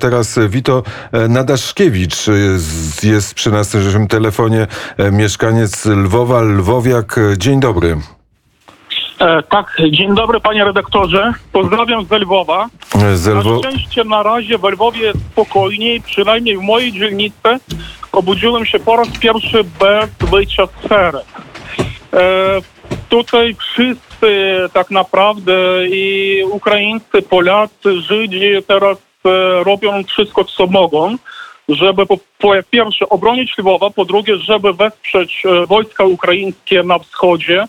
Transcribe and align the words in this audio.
Teraz 0.00 0.38
Wito 0.48 0.82
Nadaszkiewicz 1.28 2.26
jest 3.02 3.34
przy 3.34 3.50
naszym 3.50 4.08
telefonie, 4.08 4.66
mieszkaniec 5.12 5.86
Lwowa, 5.86 6.40
Lwowiak. 6.42 7.16
Dzień 7.38 7.60
dobry. 7.60 7.96
E, 9.22 9.42
tak, 9.42 9.76
dzień 9.90 10.14
dobry 10.14 10.40
panie 10.40 10.64
redaktorze. 10.64 11.32
Pozdrawiam 11.52 12.04
z 12.04 12.10
Lwowa. 12.10 12.68
Z 13.14 13.26
Lwo... 13.26 13.60
Na 13.60 13.70
szczęście 13.70 14.04
na 14.04 14.22
razie 14.22 14.58
w 14.58 14.64
Lwowie 14.64 15.00
jest 15.00 15.18
spokojniej, 15.32 16.00
przynajmniej 16.00 16.58
w 16.58 16.60
mojej 16.60 16.92
dzielnicy 16.92 17.58
obudziłem 18.12 18.66
się 18.66 18.78
po 18.78 18.96
raz 18.96 19.08
pierwszy 19.08 19.64
bez 19.64 20.30
wyjścia 20.30 20.66
z 20.66 20.84
sfery. 20.84 21.18
E, 22.12 22.60
tutaj 23.08 23.54
wszyscy 23.54 24.56
tak 24.72 24.90
naprawdę 24.90 25.52
i 25.88 26.44
Ukraińcy, 26.50 27.22
Polacy, 27.30 28.00
Żydzi 28.00 28.50
teraz 28.66 28.98
e, 28.98 29.11
robią 29.64 30.04
wszystko, 30.04 30.44
co 30.44 30.66
mogą, 30.66 31.16
żeby 31.68 32.06
po, 32.06 32.18
po 32.38 32.52
pierwsze 32.70 33.08
obronić 33.08 33.58
Lwowa, 33.58 33.90
po 33.90 34.04
drugie, 34.04 34.36
żeby 34.36 34.72
wesprzeć 34.72 35.42
e, 35.44 35.66
wojska 35.66 36.04
ukraińskie 36.04 36.82
na 36.82 36.98
wschodzie. 36.98 37.64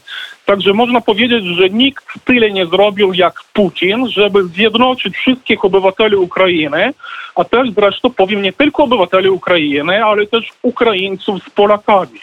Także 0.45 0.73
można 0.73 1.01
powiedzieć, 1.01 1.45
że 1.45 1.69
nikt 1.69 2.05
tyle 2.25 2.51
nie 2.51 2.65
zrobił 2.65 3.13
jak 3.13 3.43
Putin, 3.53 4.07
żeby 4.09 4.43
zjednoczyć 4.43 5.15
wszystkich 5.15 5.65
obywateli 5.65 6.15
Ukrainy, 6.15 6.93
a 7.35 7.43
też 7.43 7.71
zresztą 7.71 8.09
powiem 8.09 8.41
nie 8.41 8.53
tylko 8.53 8.83
obywateli 8.83 9.29
Ukrainy, 9.29 10.05
ale 10.05 10.27
też 10.27 10.49
Ukraińców 10.61 11.43
z 11.43 11.49
Polakami. 11.49 12.19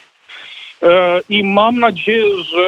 E, 0.83 1.21
I 1.29 1.45
mam 1.45 1.79
nadzieję, 1.79 2.25
że 2.45 2.65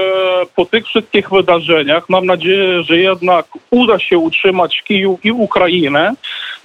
po 0.57 0.65
tych 0.65 0.87
wszystkich 0.87 1.31
wydarzeniach, 1.31 2.09
mam 2.09 2.27
nadzieję, 2.27 2.83
że 2.83 2.99
jednak 2.99 3.47
uda 3.71 3.99
się 3.99 4.19
utrzymać 4.19 4.83
Kijów 4.83 5.25
i 5.25 5.33
Ukrainę, 5.33 6.15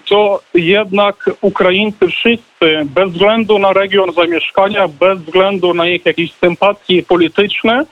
to 0.08 0.40
jednak 0.54 1.30
Ukraińcy 1.42 2.08
wszyscy, 2.08 2.86
bez 2.86 3.12
względu 3.12 3.60
na 3.60 3.74
region 3.74 4.14
zamieszkania, 4.14 4.88
bez 4.88 5.20
względu 5.20 5.74
na 5.74 5.88
ich 5.88 6.06
jakieś 6.06 6.34
sympatie 6.34 7.04
polityczne, 7.04 7.86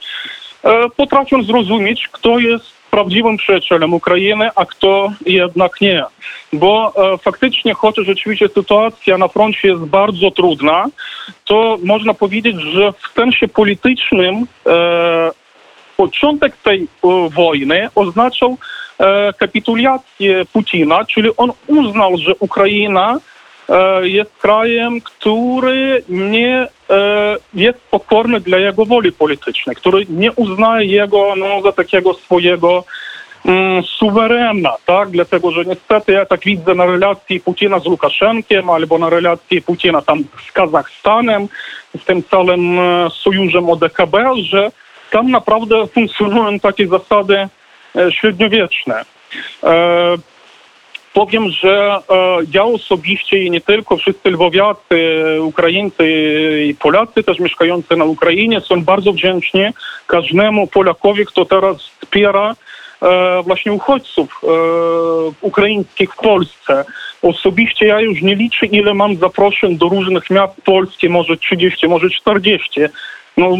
e, 0.62 0.88
potrafią 0.96 1.42
zrozumieć, 1.42 2.08
kto 2.12 2.38
jest 2.38 2.76
prawdziwym 2.90 3.36
przyjacielem 3.36 3.94
Ukrainy, 3.94 4.50
a 4.56 4.64
kto 4.64 5.12
jednak 5.26 5.80
nie. 5.80 6.04
Bo 6.52 6.92
e, 6.96 7.18
faktycznie, 7.18 7.74
chociaż 7.74 8.06
rzeczywiście 8.06 8.48
sytuacja 8.48 9.18
na 9.18 9.28
froncie 9.28 9.68
jest 9.68 9.84
bardzo 9.84 10.30
trudna, 10.30 10.84
to 11.44 11.78
można 11.84 12.14
powiedzieć, 12.14 12.56
że 12.56 12.92
w 12.92 13.14
sensie 13.14 13.48
politycznym 13.48 14.46
e, 14.66 15.30
początek 15.96 16.56
tej 16.56 16.82
e, 16.82 16.86
wojny 17.30 17.88
oznaczał 17.94 18.58
e, 18.98 19.32
kapitulację 19.32 20.44
Putina, 20.52 21.04
czyli 21.04 21.30
on 21.36 21.52
uznał, 21.66 22.16
że 22.16 22.34
Ukraina 22.40 23.18
e, 23.68 24.08
jest 24.08 24.30
krajem, 24.40 25.00
który 25.00 26.02
nie 26.08 26.68
jest 27.54 27.78
pokorny 27.90 28.40
dla 28.40 28.58
jego 28.58 28.84
woli 28.84 29.12
politycznej, 29.12 29.76
który 29.76 30.06
nie 30.08 30.32
uznaje 30.32 30.86
jego 30.86 31.34
no, 31.36 31.62
za 31.62 31.72
takiego 31.72 32.14
swojego 32.14 32.84
mm, 33.44 33.82
suwerena, 33.82 34.76
tak? 34.84 35.10
Dlatego, 35.10 35.50
że 35.50 35.64
niestety 35.64 36.12
ja 36.12 36.26
tak 36.26 36.40
widzę 36.40 36.74
na 36.74 36.86
relacji 36.86 37.40
Putina 37.40 37.78
z 37.78 37.86
Łukaszenkiem 37.86 38.70
albo 38.70 38.98
na 38.98 39.10
relacji 39.10 39.62
Putina 39.62 40.02
tam 40.02 40.24
z 40.48 40.52
Kazachstanem, 40.52 41.48
z 42.02 42.04
tym 42.04 42.22
całym 42.22 42.78
sojuszem 43.10 43.70
ODKB, 43.70 44.16
że 44.42 44.70
tam 45.16 45.30
naprawdę 45.30 45.86
funkcjonują 45.86 46.60
takie 46.60 46.86
zasady 46.88 47.48
e, 47.96 48.12
średniowieczne. 48.12 49.04
E, 49.64 50.16
powiem, 51.12 51.50
że 51.50 51.98
e, 52.10 52.36
ja 52.54 52.64
osobiście 52.64 53.42
i 53.42 53.50
nie 53.50 53.60
tylko 53.60 53.96
wszyscy 53.96 54.30
lwowiacy, 54.30 54.98
Ukraińcy 55.40 56.04
i 56.66 56.74
Polacy 56.74 57.22
też 57.22 57.38
mieszkający 57.38 57.96
na 57.96 58.04
Ukrainie 58.04 58.60
są 58.60 58.84
bardzo 58.84 59.12
wdzięczni 59.12 59.64
każdemu 60.06 60.66
Polakowi, 60.66 61.26
kto 61.26 61.44
teraz 61.44 61.76
wspiera 61.82 62.54
właśnie 63.44 63.72
uchodźców 63.72 64.40
ukraińskich 65.40 66.12
w 66.12 66.16
Polsce. 66.16 66.84
Osobiście 67.22 67.86
ja 67.86 68.00
już 68.00 68.22
nie 68.22 68.34
liczę, 68.34 68.66
ile 68.66 68.94
mam 68.94 69.16
zaproszeń 69.16 69.78
do 69.78 69.88
różnych 69.88 70.30
miast 70.30 70.54
Polski, 70.64 71.08
może 71.08 71.36
30, 71.36 71.88
może 71.88 72.10
40. 72.10 72.80
No, 73.36 73.56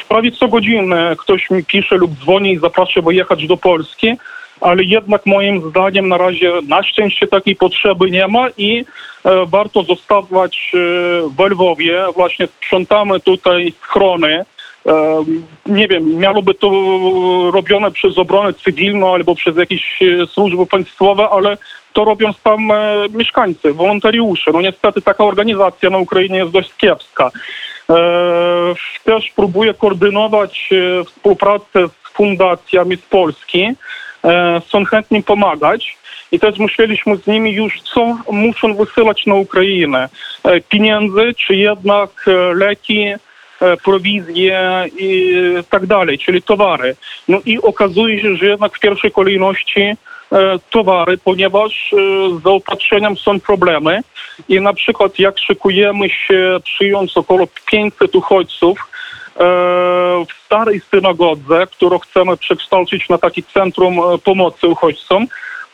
prawie 0.00 0.32
co 0.32 0.48
godzinę 0.48 1.16
ktoś 1.18 1.50
mi 1.50 1.64
pisze 1.64 1.96
lub 1.96 2.10
dzwoni 2.10 2.52
i 2.52 2.58
zaprasza, 2.58 3.02
by 3.02 3.14
jechać 3.14 3.46
do 3.46 3.56
Polski, 3.56 4.16
ale 4.60 4.84
jednak 4.84 5.26
moim 5.26 5.70
zdaniem 5.70 6.08
na 6.08 6.18
razie 6.18 6.52
na 6.68 6.82
szczęście 6.82 7.26
takiej 7.26 7.56
potrzeby 7.56 8.10
nie 8.10 8.28
ma 8.28 8.48
i 8.56 8.84
e, 9.24 9.46
warto 9.46 9.82
zostawać 9.82 10.72
e, 10.74 10.78
w 11.28 11.50
Lwowie. 11.50 12.04
Właśnie 12.14 12.46
sprzątamy 12.46 13.20
tutaj 13.20 13.72
schrony. 13.82 14.44
E, 14.86 15.24
nie 15.66 15.88
wiem, 15.88 16.18
miałoby 16.18 16.54
to 16.54 16.70
robione 17.52 17.90
przez 17.90 18.18
obronę 18.18 18.52
cywilną 18.52 19.14
albo 19.14 19.34
przez 19.34 19.56
jakieś 19.56 20.02
e, 20.02 20.26
służby 20.26 20.66
państwowe, 20.66 21.28
ale 21.28 21.56
to 21.92 22.04
robią 22.04 22.30
tam 22.42 22.70
e, 22.70 22.94
mieszkańcy, 23.10 23.72
wolontariusze. 23.72 24.50
No 24.52 24.60
niestety 24.60 25.02
taka 25.02 25.24
organizacja 25.24 25.90
na 25.90 25.98
Ukrainie 25.98 26.38
jest 26.38 26.52
dość 26.52 26.74
kiepska. 26.76 27.30
E, 27.90 28.74
też 29.04 29.32
próbuję 29.36 29.74
koordynować 29.74 30.68
e, 30.72 31.04
współpracę 31.04 31.88
z 31.88 32.12
fundacjami 32.12 32.96
z 32.96 33.02
Polski. 33.02 33.68
E, 34.24 34.60
są 34.68 34.84
chętni 34.84 35.22
pomagać 35.22 35.96
i 36.32 36.40
też 36.40 36.58
musieliśmy 36.58 37.16
z 37.16 37.26
nimi 37.26 37.52
już 37.52 37.80
co 37.80 38.16
muszą 38.32 38.74
wysyłać 38.74 39.26
na 39.26 39.34
Ukrainę. 39.34 40.08
Pieniędzy, 40.68 41.34
czy 41.46 41.54
jednak 41.56 42.10
leki, 42.54 43.14
prowizje 43.84 44.84
i 44.98 45.34
tak 45.70 45.86
dalej, 45.86 46.18
czyli 46.18 46.42
towary. 46.42 46.96
No 47.28 47.40
i 47.44 47.58
okazuje 47.58 48.22
się, 48.22 48.36
że 48.36 48.46
jednak 48.46 48.76
w 48.76 48.80
pierwszej 48.80 49.10
kolejności 49.10 49.96
towary, 50.70 51.18
ponieważ 51.18 51.92
e, 51.92 51.96
z 52.38 52.42
zaopatrzeniem 52.42 53.16
są 53.16 53.40
problemy 53.40 54.00
i 54.48 54.60
na 54.60 54.72
przykład 54.72 55.18
jak 55.18 55.38
szykujemy 55.38 56.08
się 56.10 56.58
przyjąć 56.64 57.16
około 57.16 57.46
500 57.66 58.14
uchodźców 58.14 58.78
e, 58.78 59.44
w 60.28 60.44
starej 60.46 60.80
synagodze, 60.80 61.66
którą 61.66 61.98
chcemy 61.98 62.36
przekształcić 62.36 63.08
na 63.08 63.18
taki 63.18 63.42
centrum 63.42 64.00
pomocy 64.24 64.68
uchodźcom, 64.68 65.26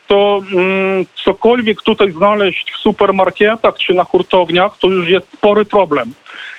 to 0.06 0.40
mm, 0.52 1.06
cokolwiek 1.24 1.82
tutaj 1.82 2.12
znaleźć 2.12 2.72
w 2.72 2.76
supermarketach 2.76 3.78
czy 3.78 3.94
na 3.94 4.04
hurtowniach, 4.04 4.78
to 4.78 4.88
już 4.88 5.08
jest 5.08 5.26
spory 5.36 5.64
problem. 5.64 6.12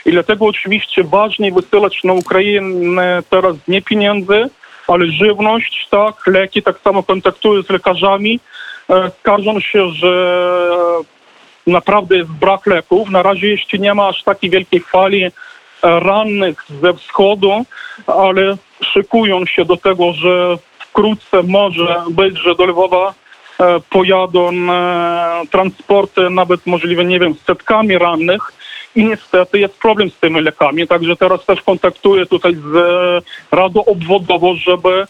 I 0.05 0.11
dlatego 0.11 0.45
oczywiście 0.45 1.03
ważniej 1.03 1.51
wysyłać 1.51 2.03
na 2.03 2.13
Ukrainę 2.13 3.23
teraz 3.29 3.55
nie 3.67 3.81
pieniędzy, 3.81 4.49
ale 4.87 5.07
żywność, 5.07 5.87
tak, 5.91 6.27
leki, 6.27 6.63
tak 6.63 6.79
samo 6.79 7.03
kontaktuję 7.03 7.63
z 7.63 7.69
lekarzami. 7.69 8.39
E, 8.89 9.11
skarżą 9.19 9.59
się, 9.59 9.89
że 9.89 10.37
naprawdę 11.67 12.17
jest 12.17 12.31
brak 12.31 12.65
leków. 12.65 13.09
Na 13.09 13.23
razie 13.23 13.47
jeszcze 13.47 13.77
nie 13.77 13.93
ma 13.93 14.07
aż 14.07 14.23
takiej 14.23 14.49
wielkiej 14.49 14.79
fali 14.79 15.23
e, 15.23 15.31
rannych 15.81 16.65
ze 16.81 16.93
wschodu, 16.93 17.65
ale 18.07 18.57
szykują 18.93 19.45
się 19.45 19.65
do 19.65 19.77
tego, 19.77 20.13
że 20.13 20.57
wkrótce 20.79 21.43
może 21.43 22.03
być, 22.09 22.37
że 22.39 22.55
do 22.55 22.65
Lwowa 22.65 23.13
e, 23.59 23.79
pojadą 23.89 24.51
transporty 25.51 26.29
nawet 26.29 26.65
możliwe, 26.65 27.05
nie 27.05 27.19
wiem, 27.19 27.35
setkami 27.47 27.97
rannych 27.97 28.62
i 28.95 29.05
niestety 29.05 29.59
jest 29.59 29.79
problem 29.79 30.09
z 30.09 30.15
tymi 30.15 30.41
lekami, 30.41 30.87
także 30.87 31.15
teraz 31.15 31.45
też 31.45 31.61
kontaktuję 31.61 32.25
tutaj 32.25 32.55
z 32.55 32.75
e, 32.75 33.55
Radą 33.55 33.85
Obwodową, 33.85 34.55
żeby 34.55 35.07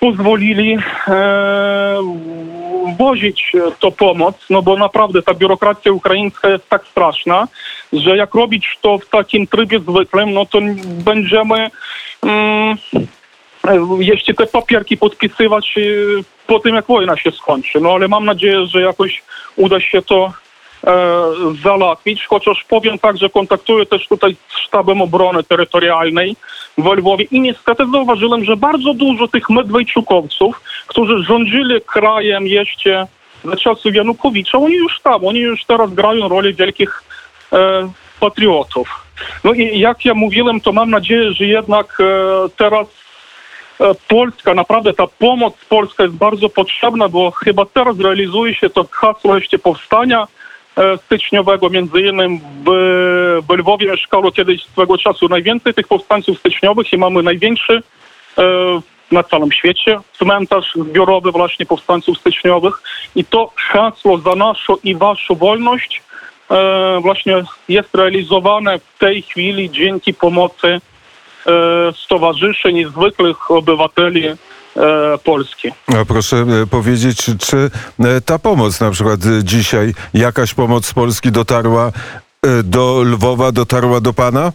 pozwolili 0.00 0.78
e, 1.08 2.02
wozić 2.98 3.52
to 3.78 3.92
pomoc, 3.92 4.36
no 4.50 4.62
bo 4.62 4.76
naprawdę 4.76 5.22
ta 5.22 5.34
biurokracja 5.34 5.92
ukraińska 5.92 6.48
jest 6.48 6.68
tak 6.68 6.86
straszna, 6.86 7.48
że 7.92 8.16
jak 8.16 8.34
robić 8.34 8.78
to 8.80 8.98
w 8.98 9.08
takim 9.08 9.46
trybie 9.46 9.80
zwykłym, 9.80 10.32
no 10.32 10.46
to 10.46 10.58
będziemy 10.84 11.70
mm, 12.22 12.76
jeszcze 13.98 14.34
te 14.34 14.46
papierki 14.46 14.96
podpisywać 14.96 15.74
e, 15.78 15.80
po 16.46 16.60
tym, 16.60 16.74
jak 16.74 16.86
wojna 16.86 17.16
się 17.16 17.30
skończy. 17.30 17.80
No 17.80 17.92
ale 17.92 18.08
mam 18.08 18.24
nadzieję, 18.24 18.66
że 18.66 18.80
jakoś 18.80 19.22
uda 19.56 19.80
się 19.80 20.02
to 20.02 20.32
załatwić, 21.62 22.26
chociaż 22.26 22.64
powiem 22.68 22.98
tak, 22.98 23.16
że 23.16 23.28
kontaktuję 23.28 23.86
też 23.86 24.08
tutaj 24.08 24.36
z 24.48 24.58
Sztabem 24.58 25.02
Obrony 25.02 25.42
Terytorialnej 25.42 26.36
w 26.78 26.86
Lwowie 26.86 27.24
i 27.30 27.40
niestety 27.40 27.84
zauważyłem, 27.92 28.44
że 28.44 28.56
bardzo 28.56 28.94
dużo 28.94 29.28
tych 29.28 29.50
medwejczukowców, 29.50 30.60
którzy 30.86 31.24
rządzili 31.24 31.80
krajem 31.86 32.46
jeszcze 32.46 33.06
za 33.44 33.56
czasów 33.56 33.94
Janukowicza, 33.94 34.58
oni 34.58 34.74
już 34.74 35.00
tam, 35.00 35.26
oni 35.26 35.40
już 35.40 35.64
teraz 35.64 35.94
grają 35.94 36.28
rolę 36.28 36.52
wielkich 36.52 37.02
e, 37.52 37.90
patriotów. 38.20 38.88
No 39.44 39.52
i 39.52 39.78
jak 39.78 40.04
ja 40.04 40.14
mówiłem, 40.14 40.60
to 40.60 40.72
mam 40.72 40.90
nadzieję, 40.90 41.32
że 41.32 41.44
jednak 41.44 41.98
e, 42.00 42.04
teraz 42.56 42.86
e, 43.80 43.94
Polska, 44.08 44.54
naprawdę 44.54 44.92
ta 44.92 45.06
pomoc 45.06 45.54
polska 45.68 46.02
jest 46.02 46.16
bardzo 46.16 46.48
potrzebna, 46.48 47.08
bo 47.08 47.30
chyba 47.30 47.66
teraz 47.66 48.00
realizuje 48.00 48.54
się 48.54 48.70
to 48.70 48.86
hasło 48.90 49.34
jeszcze 49.34 49.58
powstania 49.58 50.22
e, 50.22 50.43
styczniowego. 51.06 51.70
Między 51.70 52.00
innymi 52.00 52.40
w, 52.66 52.70
w 53.48 53.52
Lwowie 53.58 53.86
mieszkało 53.86 54.32
kiedyś 54.32 54.64
swego 54.64 54.98
czasu 54.98 55.28
najwięcej 55.28 55.74
tych 55.74 55.88
powstańców 55.88 56.38
styczniowych 56.38 56.92
i 56.92 56.98
mamy 56.98 57.22
największy 57.22 57.82
e, 58.38 58.42
na 59.12 59.22
całym 59.22 59.52
świecie 59.52 60.00
cmentarz 60.18 60.72
zbiorowy 60.74 61.32
właśnie 61.32 61.66
powstańców 61.66 62.18
styczniowych. 62.18 62.82
I 63.14 63.24
to 63.24 63.50
hasło 63.56 64.18
za 64.18 64.34
naszą 64.34 64.76
i 64.84 64.94
waszą 64.94 65.34
wolność 65.34 66.02
e, 66.50 66.98
właśnie 67.02 67.42
jest 67.68 67.94
realizowane 67.94 68.78
w 68.78 68.98
tej 68.98 69.22
chwili 69.22 69.70
dzięki 69.70 70.14
pomocy 70.14 70.68
e, 70.68 70.80
stowarzyszeń 71.92 72.76
i 72.76 72.84
zwykłych 72.84 73.50
obywateli 73.50 74.26
e, 74.26 74.36
Polski. 75.24 75.68
A 76.00 76.04
proszę 76.04 76.36
e, 76.36 76.66
powiedzieć, 76.66 77.30
czy 77.38 77.70
e, 78.00 78.20
ta 78.20 78.38
pomoc, 78.38 78.80
na 78.80 78.90
przykład 78.90 79.20
e, 79.26 79.44
dzisiaj, 79.44 79.94
jakaś 80.14 80.54
pomoc 80.54 80.86
z 80.86 80.94
Polski 80.94 81.32
dotarła 81.32 81.86
e, 81.86 82.62
do 82.62 83.02
Lwowa, 83.02 83.52
dotarła 83.52 84.00
do 84.00 84.12
pana? 84.12 84.52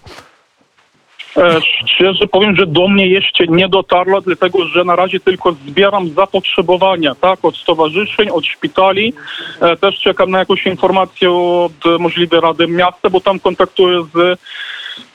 E, 1.37 1.59
Szczerze 1.87 2.27
powiem, 2.27 2.55
że 2.55 2.65
do 2.67 2.87
mnie 2.87 3.07
jeszcze 3.07 3.47
nie 3.47 3.69
dotarło, 3.69 4.21
dlatego 4.21 4.67
że 4.67 4.83
na 4.83 4.95
razie 4.95 5.19
tylko 5.19 5.51
zbieram 5.51 6.09
zapotrzebowania, 6.09 7.15
tak, 7.15 7.39
od 7.43 7.57
stowarzyszeń, 7.57 8.29
od 8.29 8.45
szpitali. 8.45 9.13
E, 9.61 9.77
Też 9.77 9.99
czekam 9.99 10.31
na 10.31 10.39
jakąś 10.39 10.65
informację 10.65 11.31
od 11.31 11.85
e, 11.85 11.97
możliwej 11.99 12.41
Rady 12.41 12.67
Miasta, 12.67 13.09
bo 13.09 13.21
tam 13.21 13.39
kontaktuję 13.39 14.03
z 14.13 14.39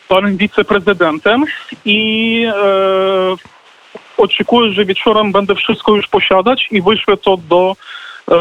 panem 0.08 0.36
wiceprezydentem 0.36 1.44
i 1.84 2.46
e, 2.46 3.53
oczekuję, 4.16 4.72
że 4.72 4.84
wieczorem 4.84 5.32
będę 5.32 5.54
wszystko 5.54 5.96
już 5.96 6.08
posiadać 6.08 6.68
i 6.70 6.82
wyślę 6.82 7.16
to 7.16 7.36
do 7.36 7.76
e, 8.30 8.34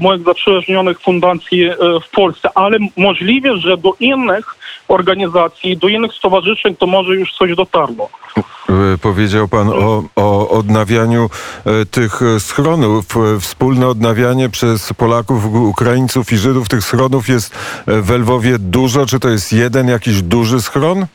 moich 0.00 0.22
zaprzyjaźnionych 0.24 1.00
fundacji 1.00 1.64
e, 1.64 1.76
w 2.06 2.10
Polsce, 2.10 2.48
ale 2.54 2.78
możliwe, 2.96 3.58
że 3.58 3.76
do 3.76 3.92
innych 4.00 4.56
organizacji, 4.88 5.76
do 5.76 5.88
innych 5.88 6.12
stowarzyszeń 6.14 6.76
to 6.76 6.86
może 6.86 7.14
już 7.14 7.32
coś 7.32 7.54
dotarło. 7.56 8.10
E, 8.36 8.98
Powiedział 8.98 9.48
pan 9.48 9.68
o, 9.68 10.02
o 10.16 10.48
odnawianiu 10.50 11.30
e, 11.66 11.86
tych 11.86 12.22
e, 12.22 12.40
schronów. 12.40 13.04
Wspólne 13.40 13.88
odnawianie 13.88 14.48
przez 14.48 14.92
Polaków, 14.92 15.44
Ukraińców 15.54 16.32
i 16.32 16.36
Żydów 16.38 16.68
tych 16.68 16.84
schronów 16.84 17.28
jest 17.28 17.54
w 17.86 18.10
Lwowie 18.10 18.58
dużo. 18.58 19.06
Czy 19.06 19.20
to 19.20 19.28
jest 19.28 19.52
jeden 19.52 19.88
jakiś 19.88 20.22
duży 20.22 20.60
schron? 20.60 21.06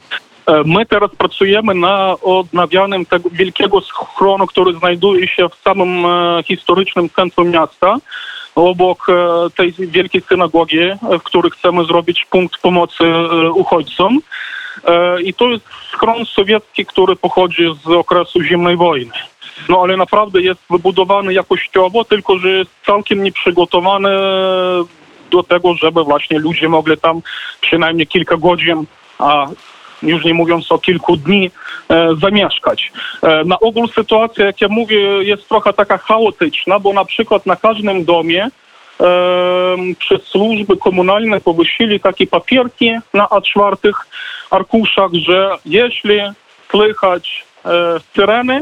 E, 0.47 0.63
My 0.65 0.86
teraz 0.86 1.12
pracujemy 1.18 1.74
na 1.74 2.15
odnawianym 2.21 3.06
tego 3.06 3.30
wielkiego 3.30 3.81
schronu, 3.81 4.47
który 4.47 4.74
znajduje 4.74 5.27
się 5.27 5.50
w 5.50 5.56
samym 5.56 6.06
e, 6.06 6.44
historycznym 6.44 7.09
centrum 7.09 7.50
miasta, 7.50 7.97
obok 8.56 9.07
e, 9.09 9.13
tej 9.50 9.74
wielkiej 9.80 10.21
synagogi, 10.21 10.80
w 11.19 11.24
której 11.24 11.51
chcemy 11.51 11.86
zrobić 11.86 12.25
punkt 12.30 12.62
pomocy 12.62 13.03
uchodźcom. 13.53 14.19
I 15.24 15.33
to 15.33 15.50
jest 15.50 15.65
schron 15.92 16.25
sowiecki, 16.25 16.86
który 16.86 17.15
pochodzi 17.15 17.63
z 17.83 17.88
okresu 17.88 18.44
zimnej 18.44 18.77
wojny. 18.77 19.12
No 19.69 19.81
ale 19.81 19.98
naprawdę 19.98 20.41
jest 20.41 20.62
wybudowany 20.69 21.33
jakościowo, 21.33 22.03
tylko 22.03 22.38
że 22.38 22.50
jest 22.50 22.71
całkiem 22.86 23.24
nieprzygotowany 23.24 24.09
do 25.31 25.44
tego, 25.44 25.74
żeby 25.74 26.03
właśnie 26.03 26.39
ludzie 26.39 26.69
mogli 26.69 26.98
tam 26.98 27.21
przynajmniej 27.62 28.07
kilka 28.07 28.38
godzin, 28.38 28.86
a 29.19 29.48
już 30.06 30.25
nie 30.25 30.34
mówiąc 30.34 30.72
o 30.72 30.80
kilku 30.80 31.18
dni, 31.18 31.52
e, 31.90 32.07
zamieszkać. 32.22 32.92
E, 33.22 33.44
na 33.44 33.60
ogół 33.60 33.88
sytuacja, 33.88 34.46
jak 34.46 34.62
ja 34.62 34.68
mówię, 34.68 35.00
jest 35.24 35.50
trochę 35.50 35.74
taka 35.74 35.98
chaotyczna, 35.98 36.80
bo 36.80 36.94
na 36.94 37.06
przykład 37.06 37.46
na 37.46 37.56
każdym 37.56 38.06
domie 38.06 38.44
e, 38.44 39.07
przez 40.00 40.24
służby 40.24 40.78
komunalne 40.78 41.42
powiesili 41.42 42.00
takie 42.00 42.28
papierki 42.28 42.92
na 43.13 43.25
A4 43.25 43.92
arkuszach, 44.52 45.13
że 45.13 45.50
jeśli 45.66 46.19
słychać 46.72 47.46
syreny, 48.16 48.62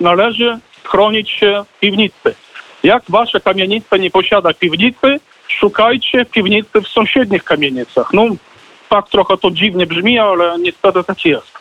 należy 0.00 0.58
chronić 0.84 1.30
się 1.30 1.64
w 1.76 1.80
piwnicy. 1.80 2.34
Jak 2.82 3.02
wasza 3.08 3.40
kamienica 3.40 3.96
nie 3.96 4.10
posiada 4.10 4.54
piwnicy, 4.54 5.20
szukajcie 5.48 6.24
piwnicy 6.24 6.80
w 6.80 6.88
sąsiednich 6.88 7.44
kamienicach. 7.44 8.12
No, 8.12 8.26
tak 8.92 9.08
trochę 9.08 9.36
to 9.36 9.50
dziwnie 9.50 9.86
brzmi, 9.86 10.18
ale 10.18 10.58
niestety 10.58 11.04
tak 11.04 11.24
jest. 11.24 11.52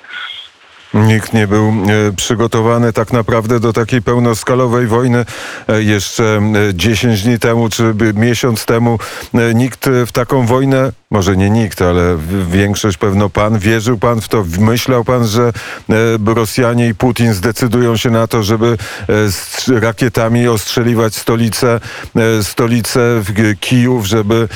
Nikt 0.94 1.34
nie 1.34 1.48
był 1.48 1.68
e, 1.68 2.12
przygotowany 2.16 2.94
tak 2.94 3.14
naprawdę 3.14 3.60
do 3.60 3.74
takiej 3.74 4.02
pełnoskalowej 4.02 4.88
wojny 4.88 5.26
e, 5.68 5.84
jeszcze 5.84 6.24
e, 6.24 6.74
10 6.74 7.24
dni 7.24 7.40
temu 7.40 7.70
czy 7.70 7.94
miesiąc 8.14 8.66
temu. 8.66 9.00
E, 9.34 9.54
Nikt 9.54 9.88
e, 9.88 10.06
w 10.06 10.12
taką 10.12 10.46
wojnę, 10.46 10.92
może 11.12 11.38
nie 11.38 11.50
nikt, 11.50 11.82
ale 11.82 12.18
większość 12.52 12.98
pewno 12.98 13.30
pan, 13.30 13.60
wierzył 13.60 13.98
pan 13.98 14.22
w 14.22 14.28
to, 14.28 14.46
myślał 14.60 15.04
pan, 15.04 15.28
że 15.28 15.44
e, 15.48 16.34
Rosjanie 16.34 16.88
i 16.88 16.96
Putin 16.96 17.34
zdecydują 17.34 17.98
się 17.98 18.10
na 18.10 18.28
to, 18.28 18.44
żeby 18.44 18.78
e, 19.08 19.14
strz- 19.28 19.80
rakietami 19.80 20.48
ostrzeliwać 20.48 21.16
stolicę, 21.16 21.80
e, 22.16 22.44
stolicę 22.44 23.00
Kijów, 23.60 24.06
żeby 24.06 24.48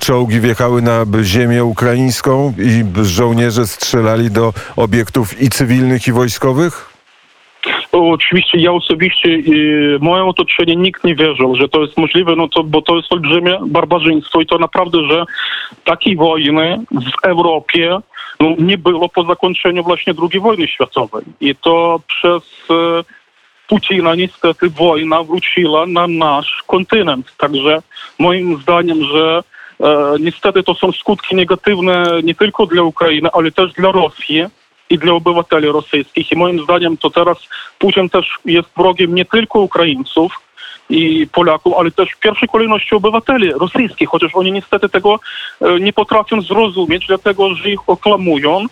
czołgi 0.00 0.40
wjechały 0.40 0.82
na 0.82 1.06
ziemię 1.22 1.64
ukraińską 1.64 2.54
i 2.58 2.84
żołnierze 3.02 3.66
strzelali 3.66 4.30
do 4.30 4.54
obiektów 4.76 5.42
i 5.42 5.50
cywilnych, 5.50 6.08
i 6.08 6.12
wojskowych? 6.12 6.87
Oczywiście 7.98 8.58
ja 8.58 8.72
osobiście 8.72 9.38
i 9.38 9.54
moje 10.00 10.24
otoczenie 10.24 10.76
nikt 10.76 11.04
nie 11.04 11.14
wierzył, 11.14 11.56
że 11.56 11.68
to 11.68 11.80
jest 11.80 11.96
możliwe, 11.96 12.36
no 12.36 12.48
to, 12.48 12.64
bo 12.64 12.82
to 12.82 12.96
jest 12.96 13.12
olbrzymie 13.12 13.58
barbarzyństwo 13.66 14.40
i 14.40 14.46
to 14.46 14.58
naprawdę, 14.58 14.98
że 15.10 15.24
takiej 15.84 16.16
wojny 16.16 16.80
w 16.90 17.26
Europie 17.26 17.98
no, 18.40 18.54
nie 18.58 18.78
było 18.78 19.08
po 19.08 19.24
zakończeniu 19.24 19.82
właśnie 19.82 20.14
II 20.32 20.40
wojny 20.40 20.68
światowej. 20.68 21.24
I 21.40 21.54
to 21.56 22.00
przez 22.06 22.70
e, 22.70 23.04
Putina 23.68 24.14
niestety 24.14 24.70
wojna 24.70 25.22
wróciła 25.22 25.86
na 25.86 26.06
nasz 26.06 26.62
kontynent. 26.66 27.36
Także 27.36 27.82
moim 28.18 28.62
zdaniem, 28.62 29.04
że 29.04 29.42
e, 29.80 30.14
niestety 30.20 30.62
to 30.62 30.74
są 30.74 30.92
skutki 30.92 31.36
negatywne 31.36 32.20
nie 32.22 32.34
tylko 32.34 32.66
dla 32.66 32.82
Ukrainy, 32.82 33.28
ale 33.32 33.52
też 33.52 33.72
dla 33.72 33.92
Rosji 33.92 34.44
i 34.90 34.98
dla 34.98 35.12
obywateli 35.12 35.68
rosyjskich. 35.68 36.32
I 36.32 36.36
moim 36.36 36.62
zdaniem 36.64 36.96
to 36.96 37.10
teraz 37.10 37.38
Putin 37.78 38.08
też 38.08 38.38
jest 38.44 38.68
wrogiem 38.76 39.14
nie 39.14 39.24
tylko 39.24 39.60
Ukraińców 39.60 40.32
i 40.90 41.26
Polaków, 41.32 41.74
ale 41.78 41.90
też 41.90 42.10
w 42.10 42.20
pierwszej 42.20 42.48
kolejności 42.48 42.94
obywateli 42.94 43.52
rosyjskich, 43.52 44.08
chociaż 44.08 44.30
oni 44.34 44.52
niestety 44.52 44.88
tego 44.88 45.20
e, 45.60 45.80
nie 45.80 45.92
potrafią 45.92 46.40
zrozumieć, 46.42 47.06
dlatego 47.06 47.54
że 47.54 47.70
ich 47.70 47.88
oklamują. 47.88 48.66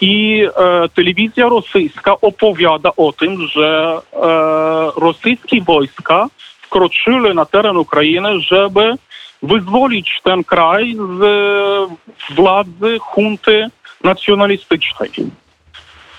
I 0.00 0.44
e, 0.56 0.88
telewizja 0.88 1.48
rosyjska 1.48 2.20
opowiada 2.20 2.90
o 2.96 3.12
tym, 3.12 3.48
że 3.48 4.00
e, 4.12 4.20
rosyjskie 4.96 5.62
wojska 5.62 6.26
wkroczyły 6.60 7.34
na 7.34 7.44
teren 7.44 7.76
Ukrainy, 7.76 8.40
żeby 8.40 8.96
wyzwolić 9.42 10.20
ten 10.24 10.44
kraj 10.44 10.96
z 11.18 11.22
e, 11.22 12.34
władzy 12.34 12.98
hunty 12.98 13.66
nacjonalistycznej. 14.04 15.10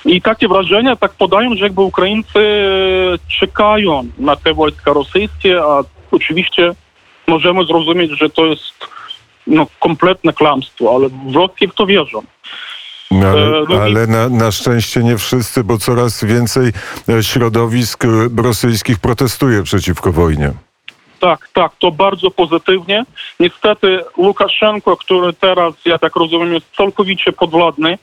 I 0.05 0.21
takie 0.21 0.47
wrażenie 0.47 0.95
tak 0.97 1.13
podają, 1.13 1.55
że 1.55 1.63
jakby 1.63 1.81
Ukraińcy 1.81 2.39
czekają 3.39 4.03
na 4.17 4.35
te 4.35 4.53
wojska 4.53 4.93
rosyjskie, 4.93 5.61
a 5.61 5.81
oczywiście 6.11 6.71
możemy 7.27 7.65
zrozumieć, 7.65 8.11
że 8.11 8.29
to 8.29 8.45
jest 8.45 8.87
no, 9.47 9.67
kompletne 9.79 10.33
kłamstwo, 10.33 10.95
ale 10.95 11.09
w 11.09 11.35
Rosji 11.35 11.67
w 11.67 11.73
to 11.73 11.85
wierzą. 11.85 12.21
No, 13.11 13.27
Ale, 13.27 13.57
E, 13.57 13.63
no 13.69 13.81
ale 13.81 14.07
na, 14.07 14.29
na 14.29 14.51
szczęście 14.51 15.03
nie 15.03 15.17
wszyscy, 15.17 15.63
bo 15.63 15.77
coraz 15.77 16.23
więcej 16.23 16.71
e, 17.09 17.23
środowisk 17.23 18.05
e, 18.05 18.07
rosyjskich 18.37 18.99
protestuje 18.99 19.63
przeciwko 19.63 20.11
wojnie. 20.11 20.51
Tak, 21.19 21.49
tak, 21.53 21.71
to 21.79 21.91
bardzo 21.91 22.31
pozytywnie. 22.31 23.05
Niestety 23.39 23.99
Łukaszenko, 24.17 24.97
który 24.97 25.33
teraz, 25.33 25.73
ja 25.85 25.97
tak 25.97 26.15
rozumiem, 26.15 26.53
jest 26.53 26.65
całkowicie 26.77 27.31
podwładny 27.31 27.89
e, 27.91 27.97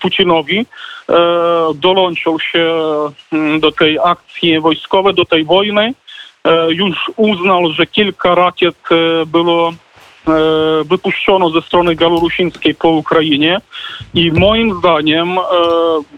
Putinowi, 0.00 0.58
e, 0.58 0.64
dołączył 1.74 2.40
się 2.40 2.66
mm, 3.32 3.60
do 3.60 3.72
tej 3.72 3.98
akcji 4.04 4.60
wojskowej, 4.60 5.14
do 5.14 5.24
tej 5.24 5.44
wojny. 5.44 5.94
E, 6.44 6.72
już 6.72 6.96
uznał, 7.16 7.72
że 7.72 7.86
kilka 7.86 8.34
rakiet 8.34 8.76
e, 8.90 9.26
było 9.26 9.68
e, 9.68 9.74
wypuszczono 10.84 11.50
ze 11.50 11.62
strony 11.62 11.96
białorusińskiej 11.96 12.74
po 12.74 12.88
Ukrainie 12.88 13.60
i 14.14 14.32
moim 14.32 14.78
zdaniem 14.78 15.38
e, 15.38 15.42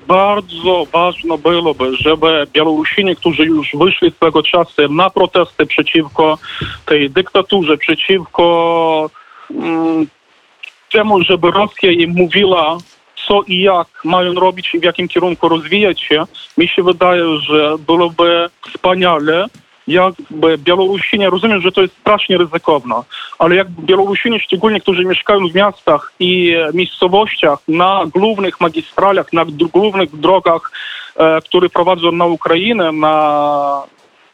bardzo 0.07 0.87
ważne 0.93 1.39
byłoby, 1.39 1.97
żeby 1.97 2.47
Białorusini, 2.53 3.17
którzy 3.17 3.43
już 3.43 3.69
wyszli 3.75 4.11
swego 4.11 4.43
czasu 4.43 4.89
na 4.89 5.11
protesty 5.11 5.67
przeciwko 5.67 6.39
tej 6.87 7.11
dyktaturze, 7.11 7.77
przeciwko 7.77 9.11
mm, 9.51 10.07
temu, 10.93 11.23
żeby 11.23 11.51
Rosja 11.51 11.91
im 11.91 12.11
mówiła, 12.11 12.79
co 13.31 13.43
i 13.47 13.63
jak 13.63 13.89
mają 14.05 14.35
robić 14.35 14.75
i 14.75 14.81
w 14.81 14.83
jakim 14.83 15.09
kierunku 15.09 15.49
rozwijać 15.49 16.01
się, 16.01 16.25
mi 16.59 16.69
się 16.69 16.83
wydaje, 16.83 17.25
że 17.39 17.77
byłoby 17.87 18.51
wspaniale, 18.69 19.47
jakby 19.89 20.59
Białorusini, 20.59 21.27
rozumiem, 21.27 21.61
że 21.61 21.73
to 21.73 21.83
jest 21.83 21.95
strasznie 22.01 22.39
ryzykowne, 22.39 22.95
ale 23.39 23.57
jak 23.57 23.71
Białorusini, 23.71 24.41
szczególnie 24.41 24.81
którzy 24.81 25.05
mieszkają 25.05 25.49
w 25.49 25.55
miastach 25.55 26.13
i 26.21 26.55
miejscowościach, 26.75 27.59
na 27.69 28.03
głównych 28.15 28.61
magistralach, 28.61 29.33
na 29.33 29.45
głównych 29.73 30.17
drogach, 30.17 30.73
e, 31.17 31.41
które 31.41 31.69
prowadzą 31.69 32.13
na 32.13 32.27
Ukrainę, 32.27 32.93
na 32.93 33.83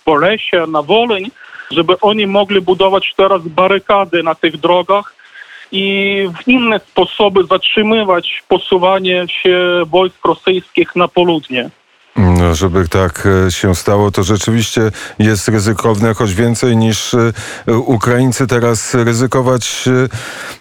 Polesie, 0.04 0.66
na 0.68 0.82
Woleń, 0.82 1.30
żeby 1.70 2.00
oni 2.00 2.26
mogli 2.26 2.60
budować 2.60 3.14
teraz 3.16 3.42
barykady 3.42 4.22
na 4.22 4.34
tych 4.34 4.56
drogach 4.56 5.16
i 5.72 6.28
w 6.38 6.48
inne 6.48 6.80
sposoby 6.80 7.44
zatrzymywać 7.44 8.42
posuwanie 8.48 9.26
się 9.28 9.82
wojsk 9.86 10.24
rosyjskich 10.24 10.96
na 10.96 11.08
południe. 11.08 11.70
No, 12.16 12.54
żeby 12.54 12.88
tak 12.88 13.28
e, 13.46 13.50
się 13.50 13.74
stało, 13.74 14.10
to 14.10 14.22
rzeczywiście 14.22 14.90
jest 15.18 15.48
ryzykowne, 15.48 16.14
choć 16.14 16.34
więcej 16.34 16.76
niż 16.76 17.14
e, 17.14 17.32
Ukraińcy 17.76 18.46
teraz 18.46 18.94
ryzykować 18.94 19.84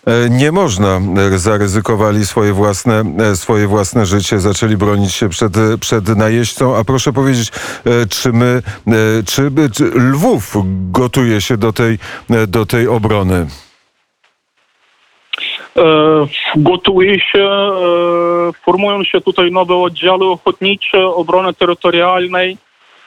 e, 0.08 0.30
nie 0.30 0.52
można. 0.52 1.02
Zaryzykowali 1.36 2.26
swoje 2.26 2.54
własne, 2.54 3.04
swoje 3.36 3.68
własne 3.68 4.06
życie, 4.06 4.40
zaczęli 4.40 4.78
bronić 4.78 5.14
się 5.14 5.30
przed, 5.30 5.54
przed 5.80 6.08
najeźdźcą. 6.08 6.76
A 6.78 6.84
proszę 6.84 7.14
powiedzieć, 7.14 7.52
czy 8.10 8.34
my, 8.34 8.62
czy, 9.26 9.52
czy 9.74 9.84
Lwów 9.84 10.58
gotuje 10.92 11.42
się 11.42 11.58
do 11.58 11.74
tej, 11.74 12.00
do 12.48 12.66
tej 12.66 12.88
obrony? 12.88 13.48
E, 15.78 16.28
Gotuje 16.56 17.20
się, 17.20 17.44
e, 17.44 17.72
formują 18.66 19.04
się 19.04 19.22
tutaj 19.22 19.52
nowe 19.52 19.76
oddziały 19.76 20.26
ochotnicze 20.26 21.06
obrony 21.06 21.54
terytorialnej. 21.54 22.58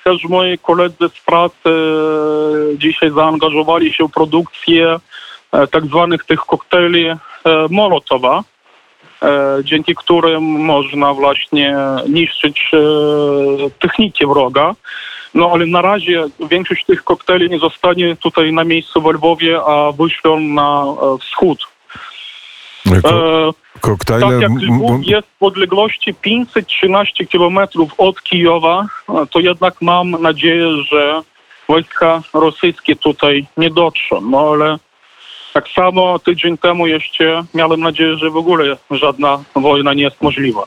Też 0.04 0.24
moi 0.24 0.58
koledzy 0.58 1.08
z 1.08 1.24
pracy 1.26 1.68
e, 1.68 2.78
dzisiaj 2.78 3.10
zaangażowali 3.10 3.92
się 3.92 4.08
w 4.08 4.12
produkcję 4.12 4.96
tak 5.70 5.86
zwanych 5.86 6.24
tych 6.24 6.40
koktajli 6.40 7.06
Molotowa, 7.70 8.44
dzięki 9.64 9.94
którym 9.94 10.42
można 10.42 11.14
właśnie 11.14 11.76
niszczyć 12.08 12.70
techniki 13.78 14.26
wroga. 14.26 14.74
No 15.34 15.50
ale 15.52 15.66
na 15.66 15.82
razie 15.82 16.24
większość 16.50 16.84
tych 16.84 17.04
koktajli 17.04 17.50
nie 17.50 17.58
zostanie 17.58 18.16
tutaj 18.16 18.52
na 18.52 18.64
miejscu 18.64 19.00
w 19.00 19.06
Lwowie, 19.06 19.60
a 19.62 19.92
wyślą 19.92 20.40
na 20.40 20.84
wschód. 21.20 21.77
Ko- 23.02 23.48
E, 23.48 23.52
koktajle... 23.80 24.26
tak 24.30 24.40
jak 24.40 24.50
Lwów 24.62 25.06
jest 25.06 25.28
w 25.40 25.42
odległości 25.42 26.14
513 26.14 27.26
kilometrów 27.26 27.90
od 27.98 28.22
Kijowa, 28.22 28.86
e, 29.08 29.26
to 29.30 29.40
jednak 29.40 29.74
mam 29.82 30.10
nadzieję, 30.10 30.68
że 30.90 31.22
wojska 31.68 32.22
rosyjskie 32.34 32.96
tutaj 32.96 33.46
nie 33.56 33.70
dotrzą. 33.70 34.20
No 34.20 34.50
ale 34.50 34.78
tak 35.54 35.68
samo 35.68 36.18
tydzień 36.18 36.58
temu 36.58 36.86
jeszcze 36.86 37.44
miałem 37.54 37.80
nadzieję, 37.80 38.16
że 38.16 38.30
w 38.30 38.36
ogóle 38.36 38.76
żadna 38.90 39.38
wojna 39.56 39.94
nie 39.94 40.02
jest 40.02 40.22
możliwa. 40.22 40.62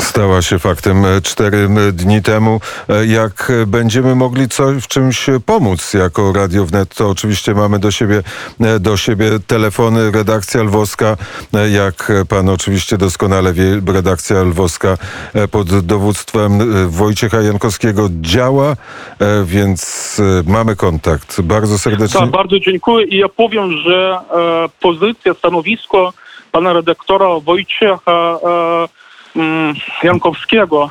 Stała 0.00 0.42
się 0.42 0.58
faktem 0.58 1.04
e, 1.04 1.20
cztery 1.20 1.58
m, 1.58 1.76
dni 1.92 2.22
temu. 2.22 2.60
E, 2.88 3.06
Jak 3.06 3.50
e, 3.62 3.66
będziemy 3.66 4.14
mogli 4.14 4.48
coś 4.48 4.82
w 4.82 4.88
czymś 4.88 5.28
e, 5.28 5.40
pomóc 5.40 5.94
jako 5.94 6.32
Radio 6.32 6.64
Wnet, 6.66 6.94
to 6.94 7.08
oczywiście 7.10 7.54
mamy 7.54 7.78
do 7.78 7.90
siebie, 7.90 8.22
e, 8.60 8.80
do 8.80 8.96
siebie 8.96 9.30
telefony. 9.46 10.10
Redakcja 10.10 10.62
Lwowska, 10.62 11.16
e, 11.54 11.70
jak 11.70 12.10
e, 12.10 12.24
pan 12.24 12.48
oczywiście 12.48 12.98
doskonale 12.98 13.52
wie, 13.52 13.80
redakcja 13.92 14.42
Lwowska 14.42 14.98
e, 15.34 15.48
pod 15.48 15.80
dowództwem 15.86 16.60
e, 16.60 16.86
Wojciecha 16.86 17.40
Jankowskiego 17.42 18.08
działa, 18.20 18.70
e, 18.70 18.76
więc 19.44 20.16
e, 20.46 20.50
mamy 20.50 20.76
kontakt. 20.76 21.40
Bardzo 21.40 21.78
serdecznie. 21.78 22.20
Tak, 22.20 22.30
bardzo 22.30 22.58
dziękuję 22.60 23.06
i 23.06 23.16
ja 23.16 23.28
powiem, 23.28 23.72
że 23.72 24.18
e, 24.34 24.68
pozycja, 24.80 25.34
stanowisko 25.34 26.12
pana 26.52 26.72
redaktora 26.72 27.26
Wojciecha 27.44 28.38
e, 28.46 28.88
Jankowskiego 30.02 30.90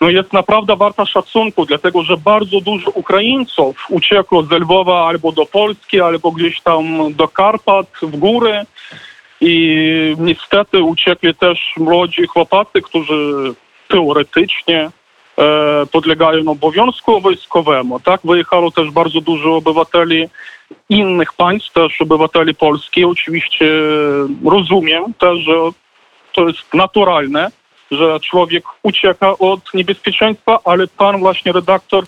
no 0.00 0.10
jest 0.10 0.32
naprawdę 0.32 0.76
warta 0.76 1.06
szacunku, 1.06 1.66
dlatego 1.66 2.02
że 2.02 2.16
bardzo 2.16 2.60
dużo 2.60 2.90
Ukraińców 2.90 3.86
uciekło 3.90 4.42
z 4.42 4.50
Lwowa 4.50 5.06
albo 5.06 5.32
do 5.32 5.46
Polski, 5.46 6.00
albo 6.00 6.32
gdzieś 6.32 6.60
tam 6.60 6.84
do 7.14 7.28
Karpat, 7.28 7.86
w 8.02 8.16
góry 8.16 8.64
i 9.40 10.16
niestety 10.18 10.82
uciekli 10.82 11.34
też 11.34 11.72
młodzi 11.76 12.26
chłopacy, 12.26 12.82
którzy 12.82 13.54
teoretycznie 13.88 14.90
e, 15.38 15.86
podlegają 15.92 16.50
obowiązku 16.50 17.20
wojskowemu. 17.20 18.00
Tak, 18.00 18.20
wyjechało 18.24 18.70
też 18.70 18.90
bardzo 18.90 19.20
dużo 19.20 19.56
obywateli 19.56 20.28
innych 20.88 21.32
państw, 21.32 21.72
też 21.72 22.00
obywateli 22.00 22.54
Polski. 22.54 23.04
Oczywiście 23.04 23.66
rozumiem 24.44 25.14
też, 25.14 25.38
że 25.38 25.52
to 26.36 26.48
jest 26.48 26.74
naturalne, 26.74 27.50
że 27.90 28.20
człowiek 28.20 28.64
ucieka 28.82 29.38
od 29.38 29.74
niebezpieczeństwa, 29.74 30.58
ale 30.64 30.86
pan 30.86 31.18
właśnie 31.18 31.52
redaktor 31.52 32.04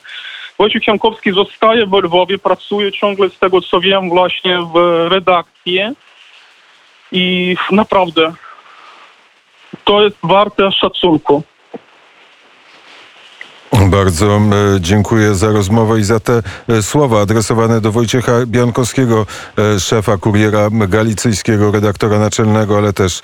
Wojciech 0.59 0.87
Jankowski 0.87 1.33
zostaje 1.33 1.87
w 1.87 1.93
Lwowie, 1.93 2.39
pracuje 2.39 2.93
ciągle 2.93 3.31
z 3.31 3.39
tego 3.39 3.61
co 3.61 3.81
wiem 3.81 4.09
właśnie 4.09 4.59
w 4.75 5.07
redakcji 5.09 5.81
i 7.13 7.57
naprawdę 7.71 8.33
to 9.85 10.03
jest 10.03 10.17
warte 10.23 10.73
szacunku. 10.73 11.43
Bardzo 13.73 14.37
e, 14.37 14.41
dziękuję 14.81 15.35
za 15.35 15.53
rozmowę 15.53 16.01
i 16.01 16.05
za 16.05 16.21
te 16.21 16.43
e, 16.69 16.83
słowa 16.83 17.21
adresowane 17.21 17.81
do 17.81 17.93
Wojciecha 17.93 18.33
Biankowskiego, 18.47 19.27
e, 19.59 19.81
szefa 19.81 20.19
kuriera 20.19 20.69
galicyjskiego, 20.71 21.71
redaktora 21.71 22.19
naczelnego, 22.19 22.79
ale 22.79 22.93
też, 22.93 23.23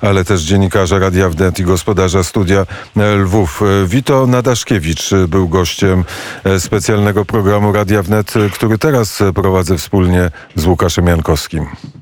ale 0.00 0.24
też 0.24 0.42
dziennikarza 0.42 0.98
Radia 0.98 1.28
Wnet 1.28 1.58
i 1.58 1.64
gospodarza 1.64 2.24
studia 2.24 2.66
Lwów. 2.96 3.60
Wito 3.86 4.26
Nadaszkiewicz 4.26 5.10
był 5.28 5.48
gościem 5.48 6.04
specjalnego 6.58 7.24
programu 7.24 7.72
Radia 7.72 8.02
Wnet, 8.02 8.34
który 8.52 8.78
teraz 8.78 9.22
prowadzę 9.34 9.78
wspólnie 9.78 10.30
z 10.54 10.66
Łukaszem 10.66 11.06
Jankowskim. 11.06 11.66